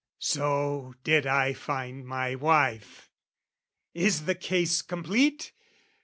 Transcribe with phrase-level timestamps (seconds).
[0.17, 3.11] So did I find my wife.
[3.93, 5.53] Is the case complete?